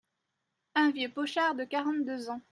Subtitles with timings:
[0.73, 2.39] Un vieux pochard de quarante-deux ans…